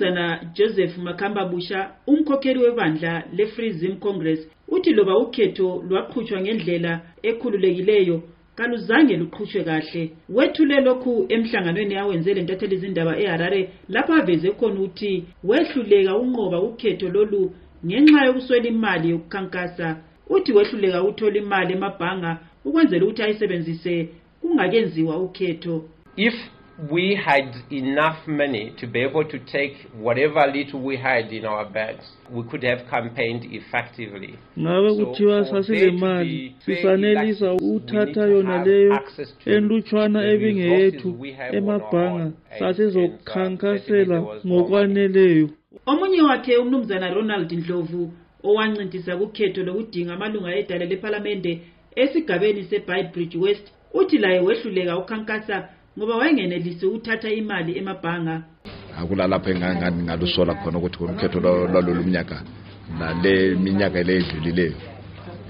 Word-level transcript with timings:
umnumzana 0.00 0.40
joseph 0.54 0.98
makhamba 0.98 1.44
busha 1.44 1.90
umkhokheli 2.06 2.58
webandla 2.58 3.24
le-free 3.32 3.72
zim 3.72 3.96
congress 3.96 4.48
uthi 4.68 4.92
loba 4.92 5.18
ukhetho 5.18 5.82
lwaqhutshwa 5.88 6.40
ngendlela 6.40 7.00
ekhululekileyo 7.22 8.22
kaluzange 8.56 9.16
luqhutshwe 9.16 9.64
kahle. 9.64 10.10
Wethule 10.28 10.80
lokhu 10.80 11.26
emhlanganweni 11.28 11.94
awenzele 11.96 12.42
ntatheli 12.42 12.74
izindaba 12.76 13.18
eharare 13.18 13.70
lapho 13.88 14.12
aveze 14.14 14.50
khona 14.50 14.80
ukuthi 14.80 15.24
wehluleka 15.44 16.16
unqoba 16.16 16.58
ukhetho 16.60 17.08
lolu 17.08 17.52
ngenxa 17.86 18.26
yokuswela 18.26 18.68
imali 18.68 19.10
yokukhankasa. 19.10 19.96
Uthi 20.28 20.52
wehluleka 20.52 21.02
ukuthola 21.02 21.36
imali 21.38 21.72
emabhanga 21.72 22.38
ukwenzela 22.64 23.04
ukuthi 23.04 23.22
ayisebenzise 23.22 24.08
kungakenziwa 24.40 25.16
ukhetho. 25.18 25.84
If 26.16 26.34
we 26.88 27.14
had 27.14 27.54
enough 27.70 28.26
money 28.26 28.74
to 28.78 28.86
be 28.86 29.00
able 29.00 29.24
to 29.24 29.38
take 29.38 29.76
whatever 29.94 30.46
little 30.46 30.80
we 30.80 30.96
had 30.96 31.32
in 31.32 31.44
our 31.44 31.68
bags, 31.68 32.04
we 32.30 32.42
could 32.44 32.62
have 32.62 32.88
campaigned 32.90 33.44
effectively. 33.44 34.38
ngabe 34.58 34.94
kuthiwa 34.94 35.44
sasilemali 35.44 36.54
sisanelisa 36.64 37.52
ukuthatha 37.52 38.26
yona 38.26 38.64
leyo 38.64 39.00
enlutshwana 39.46 40.24
ebingeyethu 40.24 41.26
emabhanga. 41.52 42.32
sasizokhankasela 42.58 44.22
ngokwaneleyo. 44.46 45.50
Omunye 45.86 46.22
wakhe 46.22 46.56
umnumzana 46.56 47.14
ronald 47.14 47.52
ndlovu 47.52 48.12
owancintisa 48.44 49.16
kukhetho 49.16 49.62
lokudinga 49.62 50.14
amalunga 50.14 50.56
edale 50.56 50.86
lephalamende 50.86 51.60
esigabeni 51.96 52.64
sebhayibridge 52.64 53.38
west 53.38 53.72
uthi 53.94 54.18
laye 54.18 54.40
wehluleka 54.40 54.98
ukhankasa 54.98 55.68
ngoba 56.00 56.16
wayengenelisi 56.16 56.86
ukuthatha 56.86 57.28
imali 57.30 57.78
emabhanga. 57.78 58.42
Akulalapho 58.98 59.50
engangani 59.50 60.02
ngalusola 60.02 60.54
khona 60.54 60.78
ukuthi 60.78 61.04
ukhetho 61.04 61.40
lwalolu 61.40 62.04
mnyaka 62.04 62.40
nale 62.98 63.54
minyaka 63.54 64.02
le 64.02 64.16
edlulileyo 64.16 64.76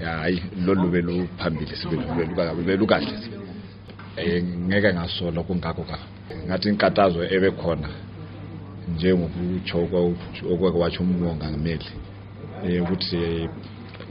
hayi 0.03 0.43
lolu 0.65 0.87
beluphambili 0.93 1.75
belukahle 2.67 3.13
um 4.19 4.67
ngeke 4.67 4.93
ngasola 4.93 5.43
kungakho 5.43 5.83
ka. 5.83 5.97
Ngathi 6.45 6.69
inkatazo 6.69 7.23
ebekhona 7.35 7.89
njengokutsho 8.91 9.77
okweke 10.51 10.77
watsho 10.77 11.03
umongameli 11.03 11.89
um 12.63 12.83
ukuthi 12.83 13.47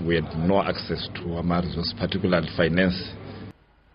we 0.06 0.14
had 0.14 0.30
no 0.48 0.56
access 0.62 1.02
to 1.12 1.38
ama-resource 1.38 1.92
particularly 2.00 2.48
finance. 2.56 2.96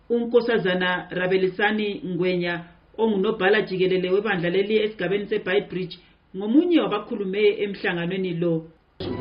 Unkosazana 0.09 1.07
rabelisani 1.09 2.01
ngwenya 2.05 2.63
ongunobhala 2.97 3.61
jikelele 3.61 4.09
webandla 4.09 4.49
leli 4.49 4.77
esigabeni 4.77 5.25
sebhayibridge 5.25 5.97
ngomunye 6.35 6.79
wabakhulume 6.79 7.41
emhlanganweni 7.63 8.33
lo. 8.33 8.65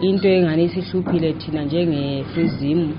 Into 0.00 0.28
engane 0.28 0.64
isihluphile 0.64 1.32
thina 1.32 1.64
njenge-freezim 1.64 2.92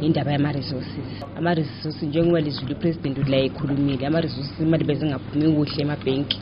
indaba 0.00 0.32
yama-resources. 0.32 1.24
Ama-resources 1.36 2.02
njengoba 2.02 2.40
lizulu 2.40 2.72
ipresident 2.72 3.28
la 3.28 3.36
ekhulumile 3.36 4.06
ama-resources 4.06 4.60
imali 4.60 4.84
bezingaphumi 4.84 5.52
kuhle 5.56 5.82
emabhenki. 5.82 6.40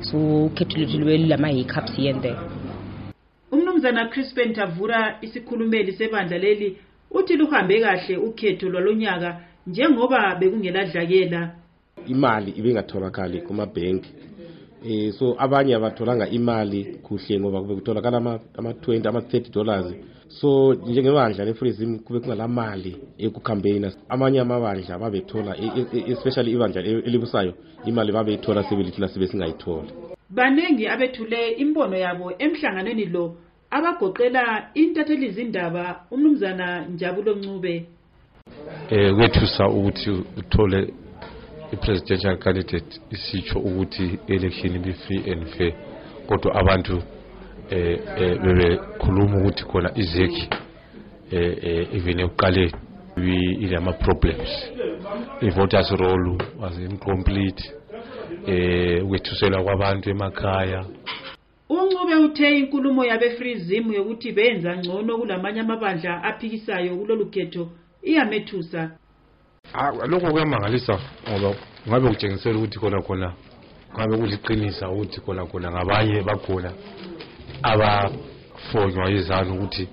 So 0.00 0.44
ukhetho 0.46 0.78
lethu 0.78 0.98
lube 0.98 1.18
lulama-hiccups 1.18 1.96
here 1.96 2.10
and 2.10 2.22
there. 2.22 2.38
Umnumzana 3.52 4.08
crispin 4.08 4.52
tavura 4.52 5.18
isikhulumeli 5.20 5.92
sebandla 5.92 6.38
leli 6.38 6.76
uthi 7.10 7.36
luhambe 7.36 7.80
kahle 7.80 8.16
ukhetho 8.16 8.68
lwalonyaka 8.68 9.40
njengoba 9.66 10.34
bekungeladlakela 10.34 11.50
imali 12.06 12.50
ibingatholakali 12.50 13.40
kumabhenki 13.40 14.10
eh 14.84 15.12
so 15.12 15.36
abanye 15.38 15.74
abatholanga 15.74 16.28
imali 16.28 16.98
kuhle 17.02 17.40
ngoba 17.40 17.60
kube 17.60 17.74
kutholakala 17.74 18.16
ama-20 18.18 19.08
ama-30 19.08 19.52
dollars. 19.52 19.86
So 20.28 20.74
njengebandla 20.74 21.44
le-freezim 21.44 21.98
kube 21.98 22.20
kungalamali 22.20 22.96
ekucampaigna 23.18 23.92
amanye 24.08 24.40
amabandla 24.40 24.98
babethola 24.98 25.56
especially 26.12 26.52
ibandla 26.52 26.82
elibusayo 26.82 27.54
imali 27.86 28.12
babeyithola 28.12 28.64
sebelithina 28.64 29.08
sibe 29.08 29.26
singayitholi 29.28 29.90
baningi 30.30 30.88
abethule 30.88 31.50
imbono 31.62 31.96
yabo 31.96 32.32
emhlanganweni 32.38 33.04
lo 33.04 33.36
abagoqela 33.70 34.70
intatheli 34.74 35.30
zindaba 35.30 36.04
umnumzana 36.10 36.86
njabulo 36.88 37.34
ncube. 37.34 37.74
eh 37.76 37.84
kwethusa 38.88 39.68
ukuthi 39.68 40.10
uthole 40.10 40.94
i-presidential 41.72 42.36
candidate 42.38 43.00
isitsho 43.10 43.58
ukuthi 43.58 44.18
election 44.26 44.76
ibe 44.76 44.92
free 44.92 45.32
and 45.32 45.46
fair. 45.46 45.72
Kodwa 46.26 46.54
abantu 46.54 47.02
eh 47.70 47.98
bebekhuluma 48.42 49.36
ukuthi 49.38 49.64
khona 49.64 49.90
izeki 49.94 50.48
eh 51.32 51.94
even 51.94 52.20
ekuqaleni 52.20 52.72
ilama 53.60 53.92
problems 53.92 54.50
i-voters 55.40 55.90
roll 55.90 56.38
was 56.60 56.78
incomplete. 56.78 57.72
Eh 58.46 59.04
ukwethusela 59.04 59.62
kwabantu 59.62 60.10
emakhaya. 60.10 60.84
Uncube 61.68 62.14
uthe 62.14 62.58
inkulumo 62.58 63.04
yabe-free 63.04 63.54
zim 63.54 63.92
yokuthi 63.92 64.32
benza 64.32 64.76
ngcono 64.76 65.18
kulamanye 65.18 65.60
amabandla 65.60 66.22
aphikisayo 66.24 66.96
kulolu 66.96 67.26
khetho 67.26 67.68
iyamethusa. 68.02 68.90
Lokho 70.06 70.30
kuyamangalisa 70.30 70.98
ngoba 71.28 71.56
ngabe 71.88 72.08
kutshengisela 72.08 72.58
ukuthi 72.58 72.78
khona 72.78 73.02
khona 73.02 73.28
ngabe 73.94 74.16
kuliqinisa 74.16 74.90
ukuthi 74.90 75.20
khona 75.20 75.46
khona 75.46 75.70
ngabanye 75.70 76.22
bakhona 76.22 76.70
abafonywa 77.62 79.10
yizanu 79.10 79.54
ukuthi 79.54 79.88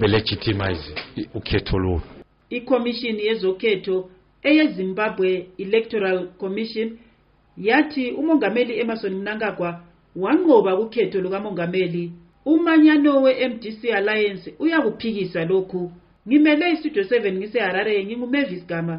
belegitimize 0.00 0.94
ukhetho 1.34 1.78
lolu 1.78 2.02
ikhomishini 2.50 3.22
yezokhetho 3.26 4.10
eyezimbabwe 4.42 5.48
electoral 5.58 6.28
commission 6.38 6.98
yathi 7.56 8.10
umongameli 8.10 8.80
emerson 8.80 9.14
mnangagwa 9.14 9.80
wanqoba 10.16 10.76
kukhetho 10.76 11.20
lukamongameli. 11.20 12.12
Umanyano 12.44 13.22
we-mdc 13.22 13.84
alliance 13.94 14.54
uyakuphikisa 14.58 15.44
lokhu. 15.44 15.92
Ngimele 16.26 16.70
istudio 16.74 17.02
7 17.02 17.32
ngiseharare 17.38 18.04
ngingumavis 18.04 18.66
gama 18.66 18.96